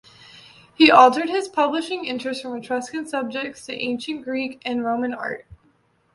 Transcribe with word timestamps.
He 0.73 0.89
altered 0.89 1.29
his 1.29 1.47
publishing 1.47 2.05
interests 2.05 2.41
from 2.41 2.55
Etruscan 2.57 3.05
subjects 3.05 3.67
to 3.67 3.73
Ancient 3.75 4.23
Greek 4.23 4.59
and 4.65 4.83
Roman 4.83 5.13
Art. 5.13 5.45